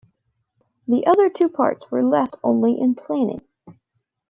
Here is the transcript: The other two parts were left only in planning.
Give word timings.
The 0.87 1.05
other 1.05 1.29
two 1.29 1.47
parts 1.47 1.91
were 1.91 2.03
left 2.03 2.33
only 2.43 2.79
in 2.81 2.95
planning. 2.95 3.43